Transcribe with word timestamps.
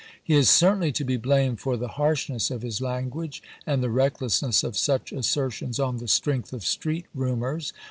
He 0.23 0.33
is 0.33 0.49
certainly 0.49 0.91
to 0.93 1.03
be 1.03 1.15
blamed 1.15 1.59
for 1.59 1.77
the 1.77 1.89
harshness 1.89 2.49
of 2.49 2.63
his 2.63 2.81
language 2.81 3.43
and 3.67 3.83
the 3.83 3.89
recklessness 3.91 4.63
of 4.63 4.75
such 4.75 5.11
assertions 5.11 5.79
on 5.79 5.97
the 5.97 6.07
strength 6.07 6.53
of 6.53 6.65
street 6.65 7.05
rumors. 7.13 7.71